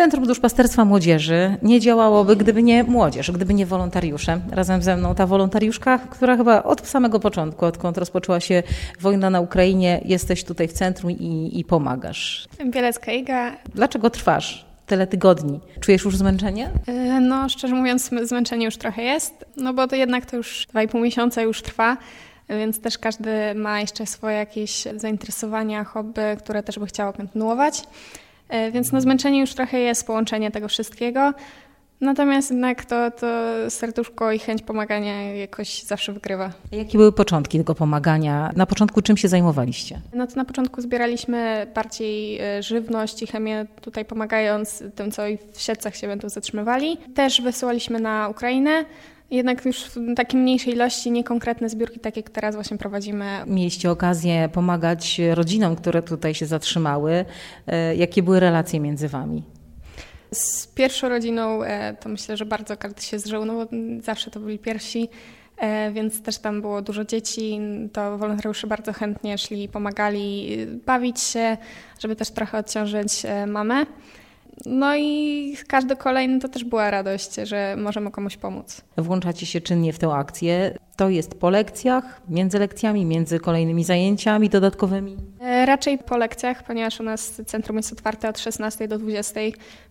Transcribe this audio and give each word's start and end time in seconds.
Centrum 0.00 0.26
Duszpasterstwa 0.26 0.84
Młodzieży 0.84 1.56
nie 1.62 1.80
działałoby, 1.80 2.36
gdyby 2.36 2.62
nie 2.62 2.84
młodzież, 2.84 3.30
gdyby 3.30 3.54
nie 3.54 3.66
wolontariusze. 3.66 4.40
Razem 4.50 4.82
ze 4.82 4.96
mną 4.96 5.14
ta 5.14 5.26
wolontariuszka, 5.26 5.98
która 5.98 6.36
chyba 6.36 6.62
od 6.62 6.88
samego 6.88 7.20
początku, 7.20 7.66
odkąd 7.66 7.98
rozpoczęła 7.98 8.40
się 8.40 8.62
wojna 9.00 9.30
na 9.30 9.40
Ukrainie, 9.40 10.00
jesteś 10.04 10.44
tutaj 10.44 10.68
w 10.68 10.72
centrum 10.72 11.10
i, 11.10 11.50
i 11.60 11.64
pomagasz. 11.64 12.48
Bielecka 12.66 13.12
Iga. 13.12 13.52
Dlaczego 13.74 14.10
trwasz 14.10 14.64
tyle 14.86 15.06
tygodni? 15.06 15.60
Czujesz 15.80 16.04
już 16.04 16.16
zmęczenie? 16.16 16.70
E, 16.86 17.20
no, 17.20 17.48
szczerze 17.48 17.74
mówiąc, 17.74 18.10
zmęczenie 18.22 18.64
już 18.64 18.76
trochę 18.76 19.02
jest, 19.02 19.44
no 19.56 19.74
bo 19.74 19.88
to 19.88 19.96
jednak 19.96 20.26
to 20.26 20.36
już 20.36 20.66
2,5 20.74 21.00
miesiąca 21.00 21.42
już 21.42 21.62
trwa 21.62 21.96
więc 22.48 22.80
też 22.80 22.98
każdy 22.98 23.54
ma 23.54 23.80
jeszcze 23.80 24.06
swoje 24.06 24.36
jakieś 24.36 24.84
zainteresowania, 24.96 25.84
hobby, 25.84 26.22
które 26.38 26.62
też 26.62 26.78
by 26.78 26.86
chciało 26.86 27.12
kontynuować. 27.12 27.82
E, 28.50 28.70
więc 28.70 28.92
no 28.92 29.00
zmęczenie 29.00 29.40
już 29.40 29.54
trochę 29.54 29.78
jest 29.78 30.06
połączenie 30.06 30.50
tego 30.50 30.68
wszystkiego. 30.68 31.32
Natomiast 32.00 32.50
jednak 32.50 32.84
to, 32.84 33.10
to 33.10 33.26
serduszko 33.70 34.32
i 34.32 34.38
chęć 34.38 34.62
pomagania 34.62 35.22
jakoś 35.34 35.82
zawsze 35.82 36.12
wygrywa. 36.12 36.52
Jakie 36.72 36.98
były 36.98 37.12
początki 37.12 37.58
tego 37.58 37.74
pomagania? 37.74 38.50
Na 38.56 38.66
początku 38.66 39.02
czym 39.02 39.16
się 39.16 39.28
zajmowaliście? 39.28 40.00
No 40.14 40.26
to 40.26 40.36
na 40.36 40.44
początku 40.44 40.80
zbieraliśmy 40.80 41.66
bardziej 41.74 42.40
e, 42.40 42.62
żywność 42.62 43.22
i 43.22 43.26
chemię, 43.26 43.66
tutaj 43.80 44.04
pomagając 44.04 44.82
tym, 44.94 45.10
co 45.10 45.22
w 45.52 45.60
siedcach 45.60 45.96
się 45.96 46.06
będą 46.06 46.28
zatrzymywali. 46.28 46.98
Też 47.14 47.40
wysyłaliśmy 47.40 48.00
na 48.00 48.28
Ukrainę. 48.28 48.84
Jednak 49.30 49.64
już 49.64 49.84
w 49.84 50.14
takiej 50.14 50.40
mniejszej 50.40 50.72
ilości, 50.74 51.10
nie 51.10 51.24
konkretne 51.24 51.68
zbiórki, 51.68 52.00
takie 52.00 52.20
jak 52.20 52.30
teraz 52.30 52.54
właśnie 52.54 52.78
prowadzimy. 52.78 53.24
Mieliście 53.46 53.90
okazję 53.90 54.48
pomagać 54.52 55.20
rodzinom, 55.34 55.76
które 55.76 56.02
tutaj 56.02 56.34
się 56.34 56.46
zatrzymały. 56.46 57.24
E, 57.66 57.96
jakie 57.96 58.22
były 58.22 58.40
relacje 58.40 58.80
między 58.80 59.08
Wami? 59.08 59.42
Z 60.32 60.66
pierwszą 60.66 61.08
rodziną 61.08 61.62
e, 61.62 61.94
to 61.94 62.08
myślę, 62.08 62.36
że 62.36 62.46
bardzo 62.46 62.76
każdy 62.76 63.02
się 63.02 63.18
zżył, 63.18 63.44
no 63.44 63.54
bo 63.54 63.66
zawsze 64.02 64.30
to 64.30 64.40
byli 64.40 64.58
pierwsi, 64.58 65.08
e, 65.58 65.92
więc 65.92 66.22
też 66.22 66.38
tam 66.38 66.60
było 66.60 66.82
dużo 66.82 67.04
dzieci, 67.04 67.60
to 67.92 68.18
wolontariusze 68.18 68.66
bardzo 68.66 68.92
chętnie 68.92 69.38
szli, 69.38 69.68
pomagali 69.68 70.56
bawić 70.86 71.20
się, 71.20 71.56
żeby 71.98 72.16
też 72.16 72.30
trochę 72.30 72.58
odciążyć 72.58 73.22
mamę. 73.46 73.86
No 74.66 74.96
i 74.96 75.56
każdy 75.68 75.96
kolejny 75.96 76.40
to 76.40 76.48
też 76.48 76.64
była 76.64 76.90
radość, 76.90 77.34
że 77.34 77.76
możemy 77.78 78.10
komuś 78.10 78.36
pomóc. 78.36 78.80
Włączacie 78.96 79.46
się 79.46 79.60
czynnie 79.60 79.92
w 79.92 79.98
tę 79.98 80.12
akcję. 80.12 80.78
To 80.96 81.08
jest 81.08 81.34
po 81.34 81.50
lekcjach, 81.50 82.20
między 82.28 82.58
lekcjami, 82.58 83.04
między 83.04 83.40
kolejnymi 83.40 83.84
zajęciami 83.84 84.48
dodatkowymi? 84.48 85.16
E, 85.40 85.66
raczej 85.66 85.98
po 85.98 86.16
lekcjach, 86.16 86.62
ponieważ 86.62 87.00
u 87.00 87.02
nas 87.02 87.32
centrum 87.46 87.76
jest 87.76 87.92
otwarte 87.92 88.28
od 88.28 88.38
16 88.38 88.88
do 88.88 88.98
20, 88.98 89.40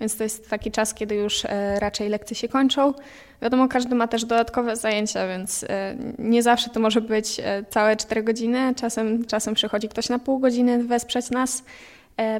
więc 0.00 0.16
to 0.16 0.24
jest 0.24 0.50
taki 0.50 0.70
czas, 0.70 0.94
kiedy 0.94 1.14
już 1.14 1.44
e, 1.44 1.80
raczej 1.80 2.08
lekcje 2.08 2.36
się 2.36 2.48
kończą. 2.48 2.94
Wiadomo, 3.42 3.68
każdy 3.68 3.94
ma 3.94 4.08
też 4.08 4.24
dodatkowe 4.24 4.76
zajęcia, 4.76 5.28
więc 5.28 5.64
e, 5.68 5.96
nie 6.18 6.42
zawsze 6.42 6.70
to 6.70 6.80
może 6.80 7.00
być 7.00 7.40
całe 7.70 7.96
4 7.96 8.22
godziny. 8.22 8.74
Czasem, 8.76 9.24
czasem 9.24 9.54
przychodzi 9.54 9.88
ktoś 9.88 10.08
na 10.08 10.18
pół 10.18 10.38
godziny 10.38 10.84
wesprzeć 10.84 11.30
nas. 11.30 11.64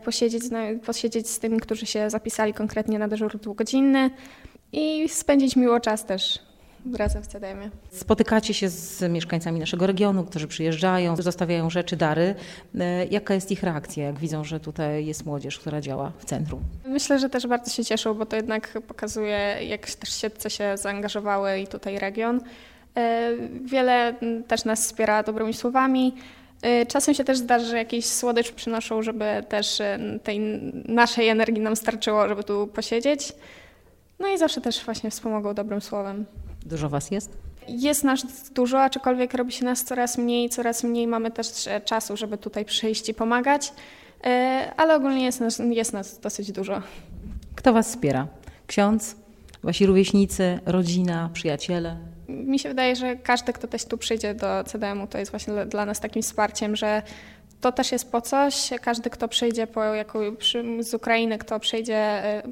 Posiedzieć 0.04 0.42
z, 0.44 0.82
posiedzieć 0.84 1.28
z 1.28 1.38
tymi, 1.38 1.60
którzy 1.60 1.86
się 1.86 2.10
zapisali 2.10 2.54
konkretnie 2.54 2.98
na 2.98 3.08
dyżur 3.08 3.38
dwugodzinny 3.38 4.10
i 4.72 5.08
spędzić 5.08 5.56
miło 5.56 5.80
czas 5.80 6.04
też 6.04 6.38
razem 6.94 7.22
w 7.22 7.26
CDM-ie. 7.26 7.70
Spotykacie 7.90 8.54
się 8.54 8.68
z 8.68 9.12
mieszkańcami 9.12 9.60
naszego 9.60 9.86
regionu, 9.86 10.24
którzy 10.24 10.48
przyjeżdżają, 10.48 11.16
zostawiają 11.16 11.70
rzeczy, 11.70 11.96
dary. 11.96 12.34
E, 12.78 13.06
jaka 13.06 13.34
jest 13.34 13.50
ich 13.50 13.62
reakcja, 13.62 14.04
jak 14.04 14.18
widzą, 14.18 14.44
że 14.44 14.60
tutaj 14.60 15.06
jest 15.06 15.26
młodzież, 15.26 15.58
która 15.58 15.80
działa 15.80 16.12
w 16.18 16.24
centrum? 16.24 16.60
Myślę, 16.86 17.18
że 17.18 17.28
też 17.28 17.46
bardzo 17.46 17.70
się 17.70 17.84
cieszą, 17.84 18.14
bo 18.14 18.26
to 18.26 18.36
jednak 18.36 18.78
pokazuje, 18.88 19.56
jak 19.68 19.90
też 19.90 20.12
siedce 20.12 20.50
się 20.50 20.76
zaangażowały 20.76 21.58
i 21.58 21.66
tutaj 21.66 21.98
region. 21.98 22.40
E, 22.96 23.32
wiele 23.64 24.14
też 24.48 24.64
nas 24.64 24.84
wspiera 24.84 25.22
dobrymi 25.22 25.54
słowami. 25.54 26.14
Y, 26.64 26.86
czasem 26.86 27.14
się 27.14 27.24
też 27.24 27.38
zdarza, 27.38 27.66
że 27.66 27.76
jakieś 27.76 28.06
słodycz 28.06 28.52
przynoszą, 28.52 29.02
żeby 29.02 29.24
też 29.48 29.80
y, 29.80 30.20
tej 30.22 30.40
naszej 30.88 31.28
energii 31.28 31.62
nam 31.62 31.76
starczyło, 31.76 32.28
żeby 32.28 32.44
tu 32.44 32.66
posiedzieć. 32.66 33.32
No 34.18 34.28
i 34.28 34.38
zawsze 34.38 34.60
też 34.60 34.84
właśnie 34.84 35.10
wspomogą 35.10 35.54
dobrym 35.54 35.80
słowem. 35.80 36.26
Dużo 36.66 36.88
Was 36.88 37.10
jest? 37.10 37.38
Jest 37.68 38.04
nas 38.04 38.50
dużo, 38.50 38.82
aczkolwiek 38.82 39.34
robi 39.34 39.52
się 39.52 39.64
nas 39.64 39.84
coraz 39.84 40.18
mniej, 40.18 40.50
coraz 40.50 40.84
mniej 40.84 41.06
mamy 41.06 41.30
też 41.30 41.66
e, 41.66 41.80
czasu, 41.80 42.16
żeby 42.16 42.38
tutaj 42.38 42.64
przyjść 42.64 43.08
i 43.08 43.14
pomagać, 43.14 43.72
y, 44.26 44.28
ale 44.76 44.96
ogólnie 44.96 45.24
jest 45.24 45.40
nas, 45.40 45.58
jest 45.70 45.92
nas 45.92 46.20
dosyć 46.20 46.52
dużo. 46.52 46.82
Kto 47.54 47.72
Was 47.72 47.88
wspiera? 47.88 48.26
Ksiądz? 48.66 49.25
Wasi 49.66 49.86
rówieśnicy, 49.86 50.58
rodzina, 50.66 51.30
przyjaciele? 51.32 51.96
Mi 52.28 52.58
się 52.58 52.68
wydaje, 52.68 52.96
że 52.96 53.16
każdy, 53.16 53.52
kto 53.52 53.68
też 53.68 53.84
tu 53.84 53.98
przyjdzie 53.98 54.34
do 54.34 54.64
CDM-u, 54.64 55.06
to 55.06 55.18
jest 55.18 55.30
właśnie 55.30 55.66
dla 55.66 55.86
nas 55.86 56.00
takim 56.00 56.22
wsparciem, 56.22 56.76
że 56.76 57.02
to 57.60 57.72
też 57.72 57.92
jest 57.92 58.12
po 58.12 58.20
coś. 58.20 58.70
Każdy, 58.82 59.10
kto 59.10 59.28
przyjdzie 59.28 59.66
po, 59.66 59.84
jako, 59.84 60.20
z 60.80 60.94
Ukrainy, 60.94 61.38
kto 61.38 61.60
przyjdzie 61.60 62.22
y, 62.38 62.42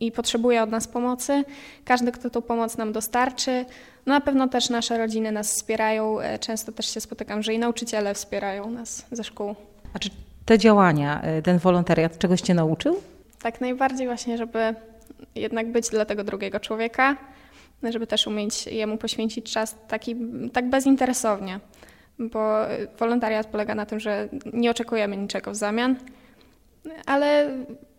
i 0.00 0.12
potrzebuje 0.12 0.62
od 0.62 0.70
nas 0.70 0.88
pomocy, 0.88 1.44
każdy, 1.84 2.12
kto 2.12 2.30
tą 2.30 2.42
pomoc 2.42 2.76
nam 2.76 2.92
dostarczy. 2.92 3.64
No 4.06 4.14
na 4.14 4.20
pewno 4.20 4.48
też 4.48 4.70
nasze 4.70 4.98
rodziny 4.98 5.32
nas 5.32 5.50
wspierają. 5.50 6.20
Y, 6.20 6.38
często 6.38 6.72
też 6.72 6.94
się 6.94 7.00
spotykam, 7.00 7.42
że 7.42 7.54
i 7.54 7.58
nauczyciele 7.58 8.14
wspierają 8.14 8.70
nas 8.70 9.06
ze 9.12 9.24
szkół. 9.24 9.54
A 9.94 9.98
czy 9.98 10.10
te 10.44 10.58
działania, 10.58 11.22
y, 11.38 11.42
ten 11.42 11.58
wolontariat 11.58 12.18
czegoś 12.18 12.40
Cię 12.40 12.54
nauczył? 12.54 12.96
Tak, 13.42 13.60
najbardziej 13.60 14.06
właśnie, 14.06 14.38
żeby 14.38 14.74
jednak 15.34 15.72
być 15.72 15.88
dla 15.88 16.04
tego 16.04 16.24
drugiego 16.24 16.60
człowieka, 16.60 17.16
żeby 17.82 18.06
też 18.06 18.26
umieć 18.26 18.66
jemu 18.66 18.96
poświęcić 18.96 19.52
czas 19.52 19.76
taki, 19.88 20.16
tak 20.52 20.70
bezinteresownie, 20.70 21.60
bo 22.18 22.56
wolontariat 22.98 23.46
polega 23.46 23.74
na 23.74 23.86
tym, 23.86 24.00
że 24.00 24.28
nie 24.52 24.70
oczekujemy 24.70 25.16
niczego 25.16 25.50
w 25.50 25.56
zamian, 25.56 25.96
ale 27.06 27.50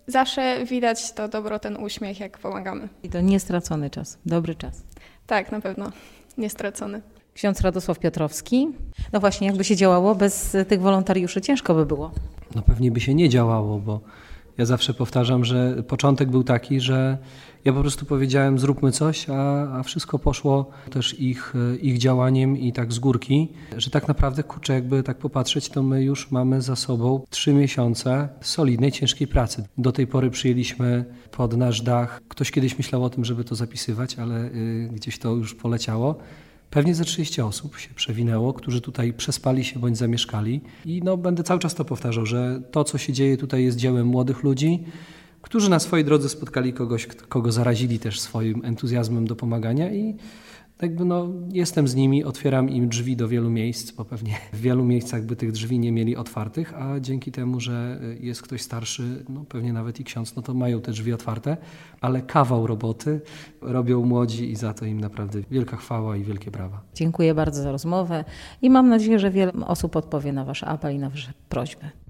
zawsze 0.08 0.66
widać 0.66 1.14
to 1.14 1.28
dobro, 1.28 1.60
ten 1.60 1.78
uśmiech, 1.78 2.20
jak 2.20 2.38
pomagamy. 2.38 2.90
I 3.04 3.10
to 3.10 3.22
niestracony 3.22 3.90
czas, 3.90 4.18
dobry 4.26 4.56
czas. 4.56 4.84
Tak, 5.28 5.52
na 5.52 5.62
pewno, 5.62 5.92
niestracony. 6.38 7.02
Ksiądz 7.34 7.62
Radosław 7.62 8.00
Piotrowski. 8.00 8.68
No 9.14 9.20
właśnie, 9.20 9.48
jakby 9.48 9.64
się 9.64 9.76
działało 9.76 10.16
bez 10.16 10.58
tych 10.68 10.82
wolontariuszy, 10.82 11.42
ciężko 11.42 11.74
by 11.74 11.86
było. 11.86 12.12
No 12.56 12.62
pewnie 12.62 12.92
by 12.92 13.00
się 13.02 13.14
nie 13.14 13.30
działało, 13.30 13.80
bo 13.80 14.02
ja 14.58 14.66
zawsze 14.66 14.94
powtarzam, 14.94 15.46
że 15.46 15.84
początek 15.88 16.30
był 16.30 16.44
taki, 16.44 16.82
że 16.82 17.18
ja 17.66 17.74
po 17.74 17.82
prostu 17.82 18.06
powiedziałem 18.06 18.60
zróbmy 18.60 18.92
coś, 18.92 19.30
a, 19.30 19.34
a 19.80 19.84
wszystko 19.84 20.20
poszło 20.20 20.70
też 20.90 21.20
ich, 21.20 21.54
ich 21.82 21.98
działaniem 21.98 22.58
i 22.58 22.74
tak 22.74 22.94
z 22.94 23.00
górki, 23.00 23.50
że 23.78 23.90
tak 23.90 24.08
naprawdę, 24.08 24.44
kurczę, 24.44 24.74
jakby 24.74 25.04
tak 25.04 25.18
popatrzeć, 25.18 25.70
to 25.70 25.84
my 25.84 26.04
już 26.04 26.32
mamy 26.32 26.62
za 26.62 26.76
sobą 26.76 27.26
trzy 27.30 27.54
miesiące 27.54 28.30
solidnej, 28.42 28.92
ciężkiej 28.92 29.28
pracy. 29.28 29.68
Do 29.78 29.92
tej 29.92 30.08
pory 30.08 30.30
przyjęliśmy 30.30 31.06
pod 31.32 31.58
nasz 31.58 31.82
dach, 31.82 32.22
ktoś 32.28 32.52
kiedyś 32.52 32.78
myślał 32.78 33.04
o 33.04 33.10
tym, 33.10 33.26
żeby 33.26 33.44
to 33.44 33.56
zapisywać, 33.56 34.20
ale 34.20 34.46
y, 34.46 34.90
gdzieś 34.94 35.20
to 35.20 35.36
już 35.36 35.56
poleciało. 35.56 36.16
Pewnie 36.70 36.96
ze 36.96 37.06
30 37.06 37.42
osób 37.42 37.78
się 37.78 37.90
przewinęło, 37.96 38.54
którzy 38.54 38.82
tutaj 38.82 39.14
przespali 39.14 39.64
się 39.64 39.80
bądź 39.80 39.98
zamieszkali. 39.98 40.62
I 40.86 41.02
no, 41.04 41.18
będę 41.18 41.44
cały 41.44 41.60
czas 41.60 41.76
to 41.76 41.86
powtarzał, 41.86 42.26
że 42.26 42.62
to, 42.72 42.84
co 42.84 42.98
się 42.98 43.14
dzieje 43.14 43.38
tutaj, 43.38 43.64
jest 43.64 43.78
dziełem 43.78 44.08
młodych 44.08 44.44
ludzi, 44.44 44.84
którzy 45.42 45.70
na 45.70 45.80
swojej 45.80 46.06
drodze 46.06 46.30
spotkali 46.30 46.74
kogoś, 46.74 47.06
kogo 47.08 47.52
zarazili 47.52 48.00
też 48.00 48.20
swoim 48.20 48.66
entuzjazmem 48.66 49.28
do 49.28 49.36
pomagania 49.36 49.94
i 49.94 50.16
jakby 50.82 51.06
no, 51.06 51.28
jestem 51.52 51.88
z 51.88 51.96
nimi, 51.96 52.24
otwieram 52.24 52.70
im 52.70 52.90
drzwi 52.90 53.16
do 53.16 53.28
wielu 53.28 53.50
miejsc, 53.50 53.92
bo 53.92 54.06
pewnie 54.06 54.34
w 54.54 54.62
wielu 54.62 54.86
miejscach 54.86 55.26
by 55.26 55.36
tych 55.36 55.52
drzwi 55.52 55.80
nie 55.80 55.92
mieli 55.92 56.16
otwartych, 56.16 56.74
a 56.74 57.00
dzięki 57.00 57.32
temu, 57.32 57.60
że 57.60 58.00
jest 58.20 58.42
ktoś 58.42 58.62
starszy, 58.62 59.26
no 59.30 59.46
pewnie 59.50 59.74
nawet 59.74 60.00
i 60.00 60.04
ksiądz, 60.04 60.36
no 60.36 60.42
to 60.42 60.54
mają 60.54 60.82
te 60.82 60.92
drzwi 60.92 61.14
otwarte, 61.14 61.58
ale 62.02 62.22
kawał 62.22 62.68
roboty 62.68 63.22
robią 63.62 64.06
młodzi 64.06 64.52
i 64.52 64.56
za 64.56 64.74
to 64.74 64.86
im 64.86 65.00
naprawdę 65.00 65.42
wielka 65.52 65.78
chwała 65.78 66.18
i 66.18 66.24
wielkie 66.24 66.52
brawa. 66.52 66.82
Dziękuję 66.94 67.34
bardzo 67.34 67.64
za 67.64 67.72
rozmowę 67.72 68.26
i 68.62 68.70
mam 68.70 68.90
nadzieję, 68.90 69.20
że 69.20 69.32
wiele 69.32 69.54
osób 69.54 69.96
odpowie 69.96 70.34
na 70.34 70.46
Wasz 70.46 70.64
apel 70.64 70.96
i 70.96 71.00
na 71.00 71.10
Wasze 71.10 71.34
prośby. 71.50 72.05